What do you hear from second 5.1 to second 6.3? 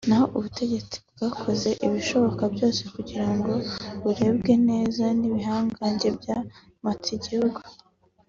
n’ibihangange